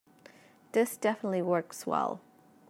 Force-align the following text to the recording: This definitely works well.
This 0.71 0.97
definitely 0.97 1.43
works 1.43 1.85
well. 1.85 2.21